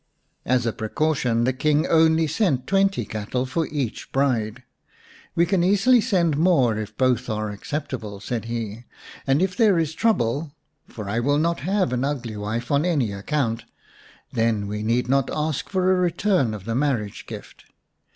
As 0.47 0.65
a 0.65 0.73
precaution 0.73 1.43
the 1.43 1.53
King 1.53 1.85
only 1.85 2.25
sent 2.25 2.65
twenty 2.65 3.05
cattle 3.05 3.45
for 3.45 3.67
each 3.67 4.11
bride." 4.11 4.63
We 5.35 5.45
can 5.45 5.63
easily 5.63 6.01
send 6.01 6.37
more 6.37 6.75
if 6.79 6.97
both 6.97 7.29
are 7.29 7.51
acceptable," 7.51 8.19
said 8.19 8.45
he;" 8.45 8.85
and 9.27 9.43
if 9.43 9.55
there 9.55 9.77
is 9.77 9.93
trouble 9.93 10.55
(for 10.87 11.07
I 11.07 11.19
will 11.19 11.37
not 11.37 11.59
have 11.59 11.93
an 11.93 12.03
ugly 12.03 12.35
wife 12.35 12.71
on 12.71 12.83
any 12.83 13.11
account), 13.11 13.65
then 14.33 14.65
we 14.65 14.81
need 14.81 15.07
not 15.07 15.29
ask 15.31 15.69
for 15.69 15.91
a 15.91 15.99
return 16.01 16.55
of 16.55 16.65
the 16.65 16.73
marriage 16.73 17.27
gift. 17.27 17.65